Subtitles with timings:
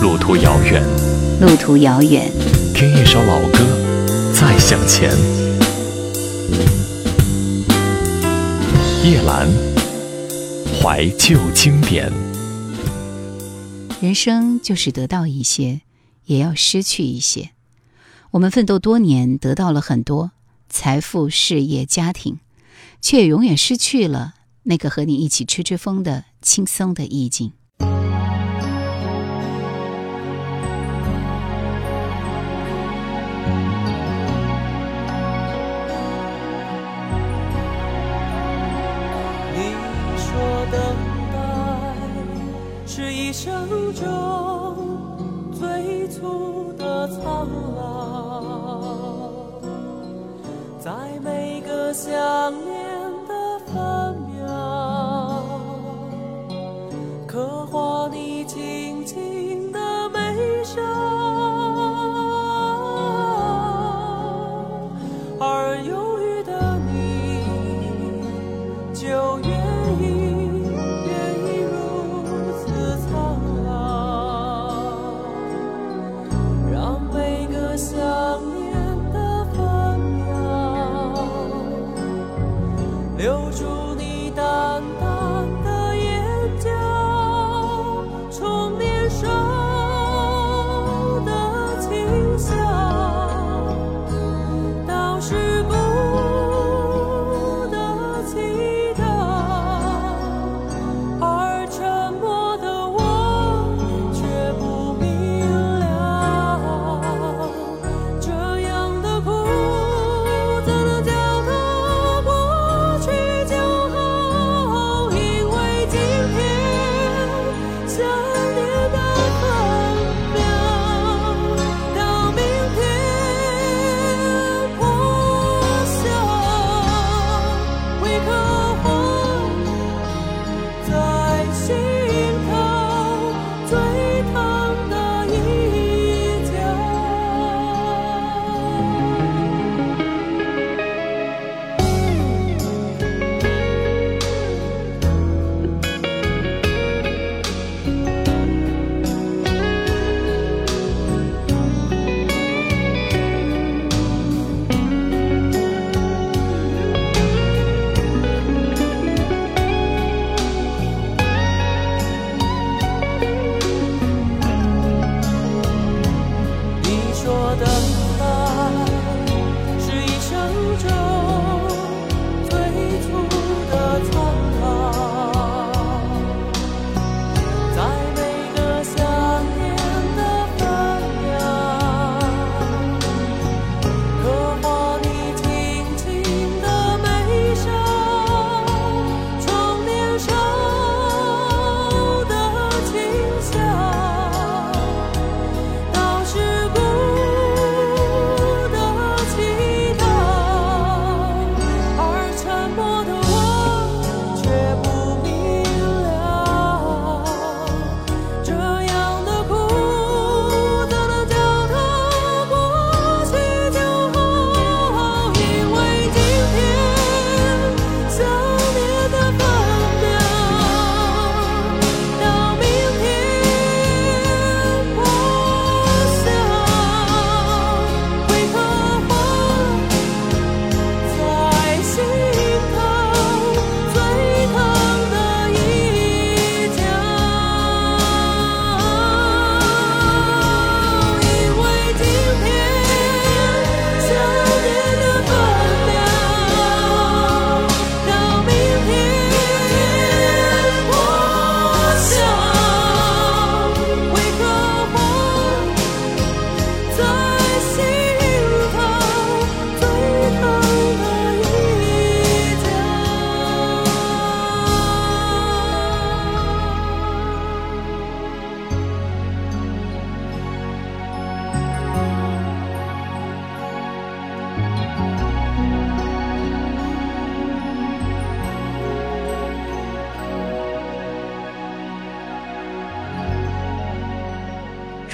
[0.00, 0.80] 路途遥远，
[1.40, 2.30] 路途遥远，
[2.72, 3.58] 听一首老歌，
[4.32, 5.10] 再向前。
[9.04, 9.48] 叶兰，
[10.80, 12.12] 怀旧经典。
[14.00, 15.80] 人生就是得到一些，
[16.26, 17.50] 也要失去一些。
[18.30, 20.30] 我们奋斗多年，得到了很多
[20.68, 22.38] 财富、事业、家庭，
[23.00, 27.52] 却永远失去了那个和你一起吹吹风的轻松的意境。
[43.18, 44.04] 一生中
[45.52, 49.60] 最初的苍老，
[50.78, 52.12] 在每个想
[52.64, 52.77] 念
[83.18, 85.07] 留住你淡淡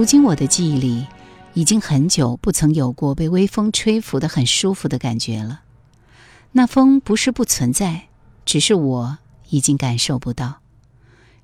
[0.00, 1.06] 如今我的记忆里，
[1.52, 5.60] 已经很久不曾有过被微风吹拂的很舒服的感觉了。
[6.52, 8.08] 那风不是不存在，
[8.46, 9.18] 只是我
[9.50, 10.60] 已经感受不到。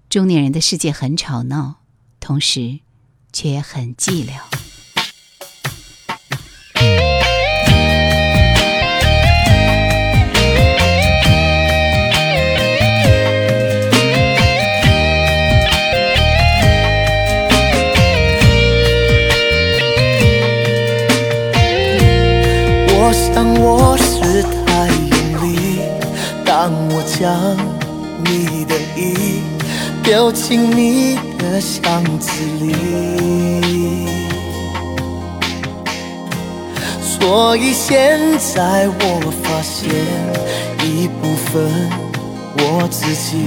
[0.09, 1.81] 中年人的世界很吵闹，
[2.19, 2.81] 同时
[3.31, 4.56] 却也很寂寥。
[23.37, 25.13] 当我是太用
[25.43, 25.83] 力，
[26.43, 27.55] 当我将
[28.25, 29.43] 你的意
[30.03, 32.73] 丢进你的箱子里，
[37.03, 39.91] 所以现在我发现
[40.83, 41.63] 一部分
[42.57, 43.45] 我自己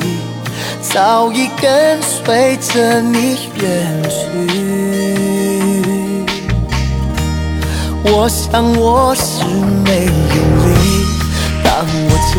[0.84, 4.89] 早已跟随着你远去。
[8.02, 9.44] 我想我是
[9.84, 11.06] 没有力，
[11.64, 12.38] 当我将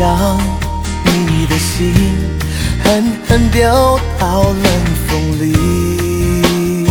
[1.05, 1.93] 你的心
[2.83, 3.61] 狠狠丢
[4.19, 4.63] 到冷
[5.07, 5.09] 风
[5.39, 6.87] 里，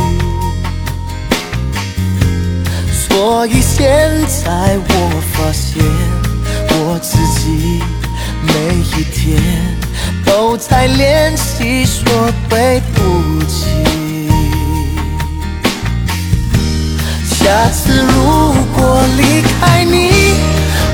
[2.92, 4.90] 所以现在我
[5.32, 5.82] 发现
[6.68, 7.82] 我自己
[8.42, 8.52] 每
[8.96, 9.42] 一天
[10.24, 13.89] 都在练习说对不起。
[17.42, 20.10] 下次如果离开你，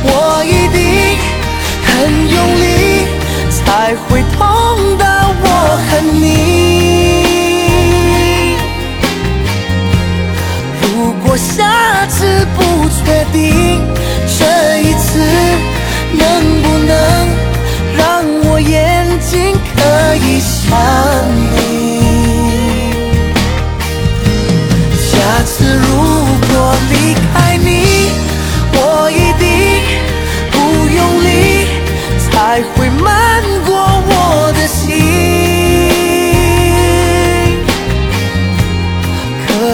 [0.05, 1.19] 我一定
[1.85, 3.09] 很用力，
[3.51, 4.56] 才会痛。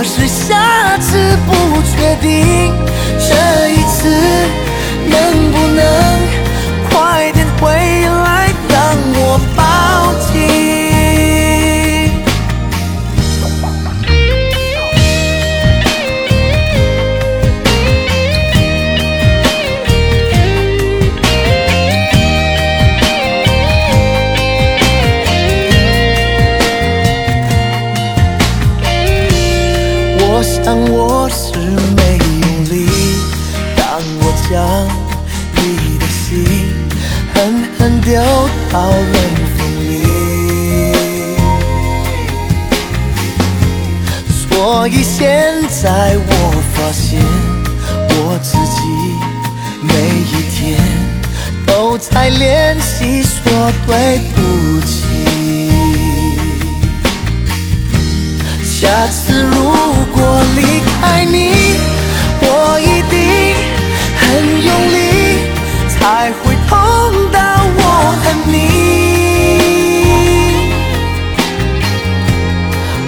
[0.04, 1.16] 是下次
[1.46, 2.74] 不确定，
[38.72, 38.94] 到冷
[39.58, 39.92] 风里，
[44.30, 45.20] 所以现
[45.68, 46.30] 在我
[46.72, 47.20] 发现
[48.08, 48.80] 我自己
[49.82, 49.92] 每
[50.22, 50.58] 一天
[51.66, 54.40] 都在练习说对不
[54.86, 54.90] 起。
[58.64, 59.54] 下次如
[60.14, 61.52] 果离开你，
[62.40, 62.46] 我
[62.80, 63.14] 一定
[64.16, 64.20] 很
[64.64, 64.96] 用力，
[65.90, 66.51] 才会
[68.46, 68.52] 你。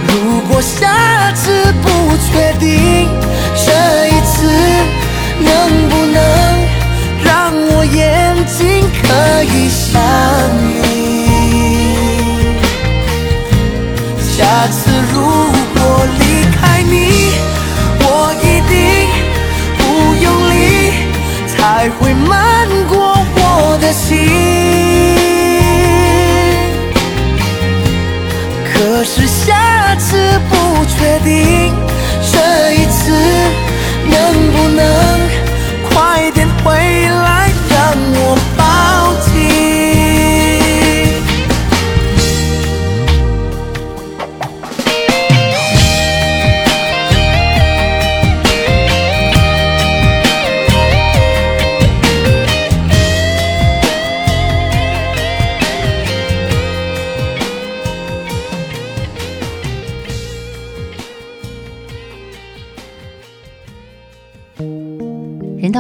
[0.07, 3.09] 如果下次不确定，
[3.65, 3.73] 这
[4.09, 4.35] 一次
[5.41, 5.84] 能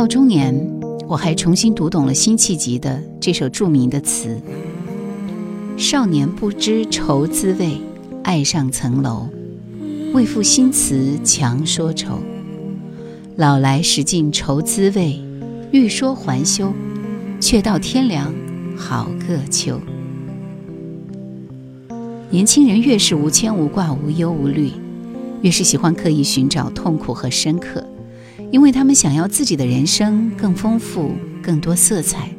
[0.04, 0.54] 到中年，
[1.08, 4.38] 我还重新读懂了辛弃疾的这首著名的词
[5.78, 7.80] ：“少年不知愁滋味，
[8.22, 9.26] 爱上层楼，
[10.12, 12.18] 为赋新词强说愁。
[13.36, 15.18] 老来识尽愁滋味，
[15.72, 16.70] 欲说还休，
[17.40, 18.30] 却道天凉
[18.76, 19.80] 好个秋。”
[22.28, 24.70] 年轻人越是无牵无挂、无忧无虑，
[25.40, 27.82] 越是喜欢刻意寻找痛苦和深刻。
[28.54, 32.30] 因为他们想要自己的人生更丰富、更多色彩，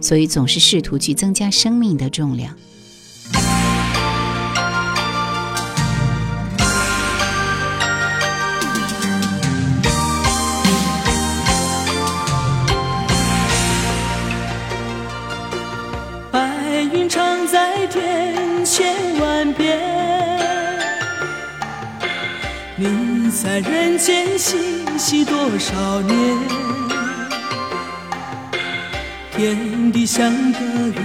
[0.00, 2.52] 所以总是试图去增加生命的重量。
[16.32, 20.01] 白云常在天，千万遍。
[23.32, 24.58] 在人间嬉
[24.98, 26.38] 戏多少年？
[29.34, 31.02] 天地相隔远，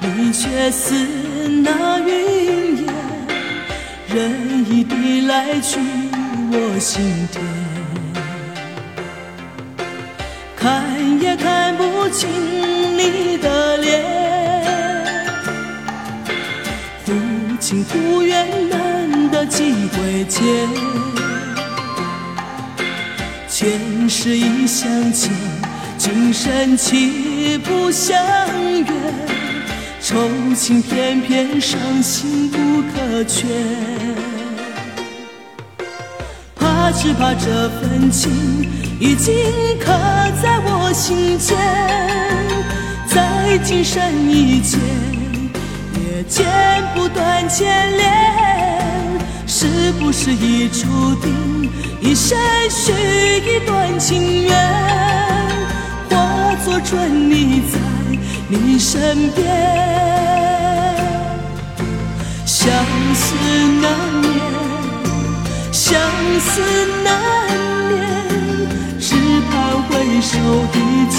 [0.00, 0.94] 你却似
[1.62, 2.86] 那云烟，
[4.14, 5.78] 任意的来去
[6.52, 7.42] 我心田，
[10.56, 12.30] 看也看不清
[12.96, 14.04] 你的脸，
[17.04, 17.12] 忽
[17.58, 20.40] 近忽远难得几回见，
[23.60, 25.32] 前世已相欠，
[25.98, 28.16] 今生岂不相
[28.84, 28.86] 约？
[30.00, 30.14] 愁
[30.54, 33.48] 情偏偏伤心不可全，
[36.54, 38.30] 怕只怕这份情
[39.00, 39.34] 已经
[39.80, 39.86] 刻
[40.40, 41.58] 在我心间，
[43.08, 44.00] 在今生
[44.30, 44.78] 一见，
[45.94, 46.46] 也剪
[46.94, 48.17] 不断牵连，
[49.88, 51.70] 是不是已注定
[52.02, 52.36] 一生
[52.68, 54.54] 续一段情缘，
[56.10, 57.78] 化作春泥在
[58.48, 59.46] 你身边。
[62.44, 62.70] 相
[63.14, 63.34] 思
[63.80, 64.30] 难眠，
[65.72, 65.98] 相
[66.38, 66.60] 思
[67.02, 67.18] 难
[67.88, 67.96] 眠，
[69.00, 69.16] 只
[69.50, 70.36] 盼回首
[70.74, 70.76] 依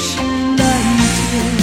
[0.00, 0.18] 是
[0.58, 0.66] 蓝
[1.30, 1.59] 天。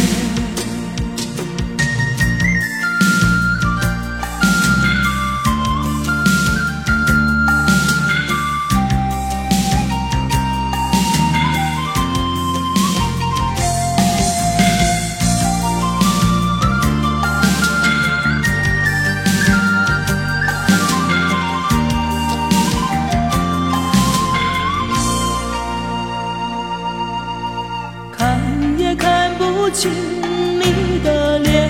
[29.88, 31.70] 不清你的脸，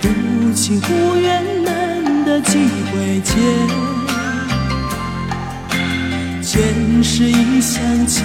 [0.00, 0.08] 忽
[0.52, 3.34] 近忽远难得几回见，
[6.42, 8.24] 前世一相欠，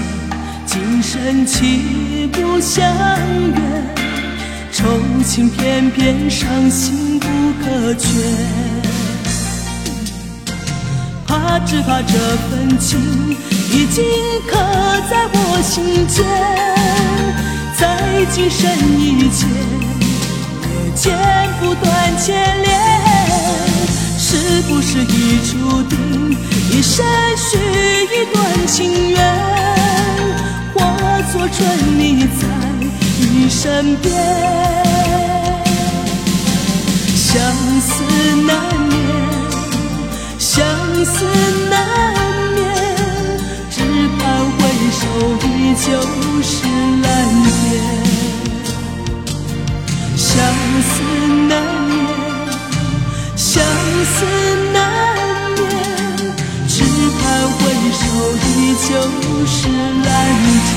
[0.66, 2.84] 今生岂不相
[3.52, 3.56] 约？
[4.72, 4.86] 愁
[5.26, 7.28] 情偏偏伤心不
[7.64, 8.10] 可全。
[11.28, 12.14] 怕只怕这
[12.50, 13.00] 份情
[13.72, 14.04] 已经
[14.48, 14.58] 刻
[15.10, 16.26] 在我心间，
[18.32, 19.48] 今生一见，
[20.62, 21.04] 也剪
[21.60, 22.68] 不断牵连。
[24.18, 25.96] 是不是已注定
[26.72, 27.06] 一生
[27.38, 27.58] 续
[28.12, 29.18] 一段情缘，
[30.74, 32.48] 化作春泥在
[33.20, 34.14] 你身边？
[37.16, 37.34] 相
[37.80, 38.04] 思
[38.46, 38.50] 难
[38.90, 38.94] 眠。
[40.38, 40.66] 相
[41.06, 41.24] 思
[41.70, 41.74] 难
[42.54, 42.58] 眠，
[43.70, 43.76] 只
[44.18, 44.60] 盼回
[44.92, 45.02] 首
[45.48, 45.86] 依旧
[46.42, 46.54] 是
[47.02, 47.04] 蓝
[47.44, 47.95] 天。
[50.36, 50.44] 相
[50.82, 50.92] 思
[51.48, 51.96] 难眠，
[53.38, 53.64] 相
[54.04, 54.26] 思
[54.74, 54.78] 难
[55.56, 55.64] 眠，
[56.68, 56.84] 只
[57.22, 57.58] 盼回
[57.94, 58.04] 首
[58.44, 58.88] 依旧
[59.48, 59.58] 是
[60.04, 60.06] 蓝
[60.66, 60.70] 天。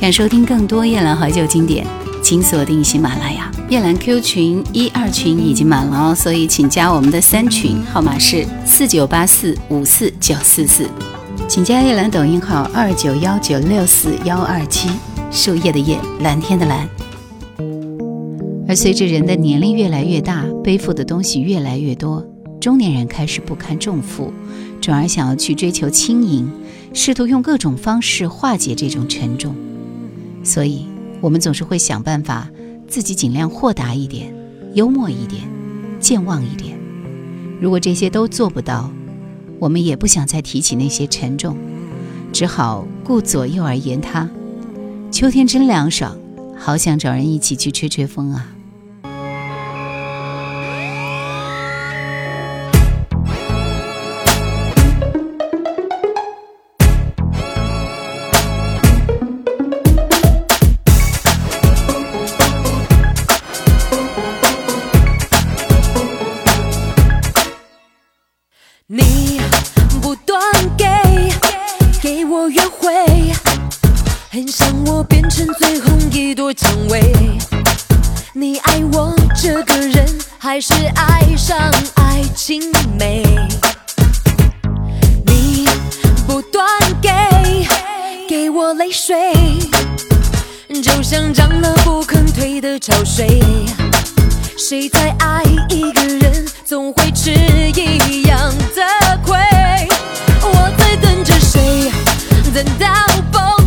[0.00, 1.86] 想收听更多夜兰怀旧经典，
[2.22, 3.50] 请锁定喜马拉雅。
[3.68, 10.88] 夜兰 Q 群一二群已经满了哦，所以请加我们的三群，号码是四九八四五四九四四。
[11.48, 14.88] 请加夜兰抖音号二九幺九六四幺二七，
[15.30, 16.88] 树叶的叶，蓝天的蓝。
[18.66, 22.26] 而随着人的年龄越来越大，背负的东西越来越多，
[22.60, 24.32] 中年人开始不堪重负，
[24.80, 26.50] 转而想要去追求轻盈，
[26.94, 29.54] 试图用各种方式化解这种沉重。
[30.42, 30.86] 所以，
[31.20, 32.48] 我们总是会想办法，
[32.88, 34.34] 自己尽量豁达一点，
[34.74, 35.42] 幽默一点，
[36.00, 36.78] 健忘一点。
[37.60, 38.90] 如果这些都做不到，
[39.62, 41.56] 我们也不想再提起那些沉重，
[42.32, 44.28] 只好顾左右而言他。
[45.12, 46.18] 秋天真凉爽，
[46.58, 48.52] 好想找人一起去吹吹风啊！
[74.34, 77.02] 很想我变成最后一朵蔷薇。
[78.32, 80.06] 你爱我这个人，
[80.38, 81.54] 还是爱上
[81.96, 82.62] 爱情
[82.98, 83.22] 美？
[85.26, 85.68] 你
[86.26, 86.66] 不断
[87.02, 87.10] 给
[88.26, 89.34] 给我泪水，
[90.82, 93.38] 就像涨了不肯退的潮水。
[94.56, 97.30] 谁在爱一个人，总会吃
[97.76, 99.36] 一样的亏。
[100.40, 101.92] 我在等着谁，
[102.54, 102.88] 等到
[103.30, 103.61] 崩，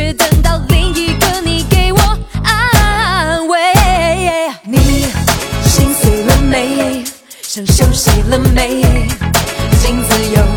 [0.00, 2.00] 却等到另一个你给我
[2.42, 3.60] 安慰。
[4.64, 5.04] 你
[5.62, 7.04] 心碎了没？
[7.42, 8.80] 想休息了没？
[9.82, 10.49] 镜子有。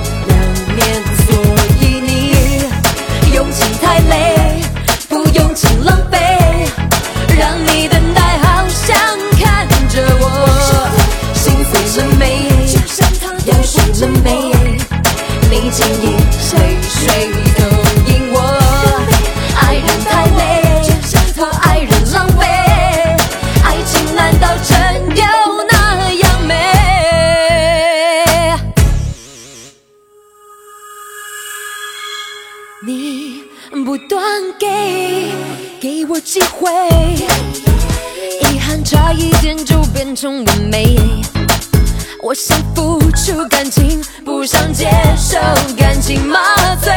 [42.33, 45.37] 想付出感情不想接受
[45.77, 46.39] 感情麻
[46.81, 46.91] 醉。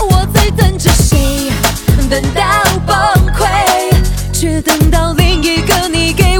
[0.00, 1.50] 我在等着谁
[2.10, 2.42] 等到
[2.84, 2.96] 崩
[3.32, 3.46] 溃
[4.32, 6.33] 却等到另一个你给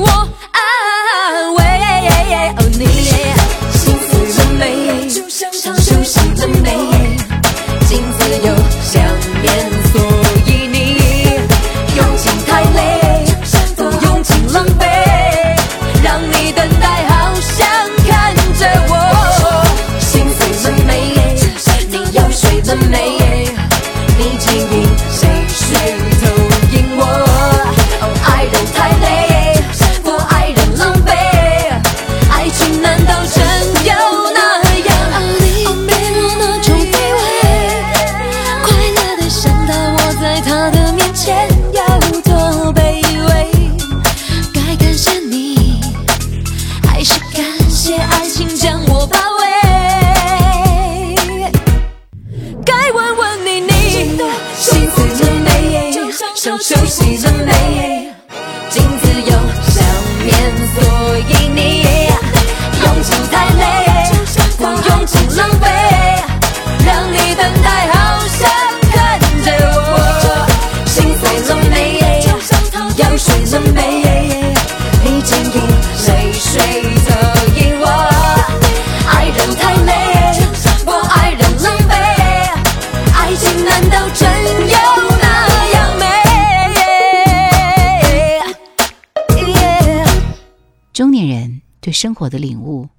[92.04, 92.90] 生活的领悟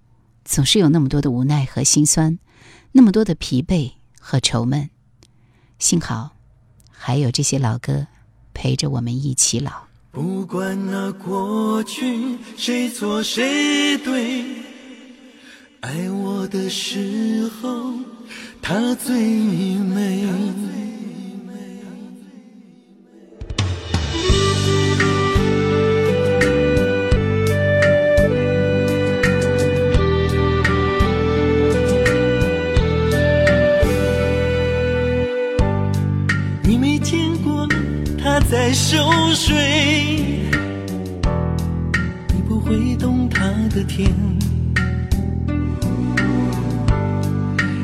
[0.44, 2.40] 总是有那么多的无奈和心酸
[2.92, 4.90] 那么多的疲惫和愁闷。
[5.78, 6.32] 幸好
[6.90, 8.08] 还有这些老歌
[8.56, 9.72] 陪着我们一起老。
[10.10, 14.44] 不管那过去谁错谁对
[15.82, 17.94] 爱我的时候
[18.60, 20.24] 他最美
[39.36, 40.40] 水，
[42.34, 44.10] 你不会懂它的甜。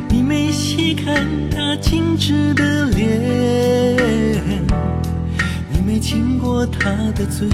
[0.08, 4.38] 你没细看它精致的脸，
[5.74, 7.50] 你没亲过它的嘴。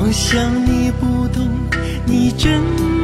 [0.00, 1.48] 我想你不懂，
[2.06, 2.97] 你真。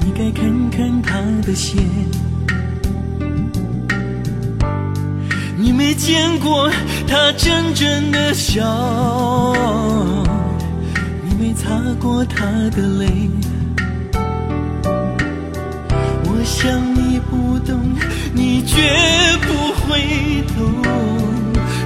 [0.00, 1.78] 你该看看他的鞋。
[5.56, 6.70] 你没见过
[7.06, 8.62] 他真正的笑，
[11.24, 12.44] 你没擦过他
[12.76, 13.30] 的泪。
[16.24, 17.80] 我想你不懂，
[18.34, 18.76] 你绝
[19.42, 20.82] 不会懂。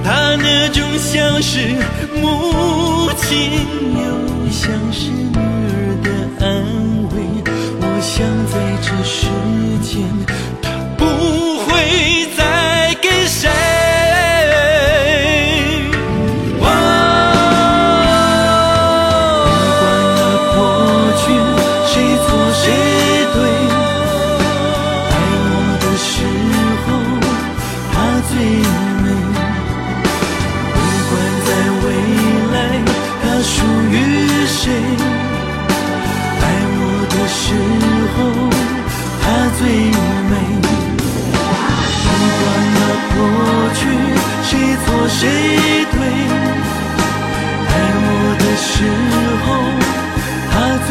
[0.03, 1.59] 他那种像是
[2.21, 3.61] 母亲，
[3.95, 5.32] 又像是。
[8.53, 9.25] 在这世
[9.81, 10.03] 间，
[10.61, 11.03] 他不
[11.65, 13.72] 会再给谁。
[45.15, 45.95] 谁对。
[47.69, 47.71] 爱
[48.05, 48.73] 我的时
[49.43, 49.47] 候，
[50.51, 50.53] 他
[50.85, 50.89] 最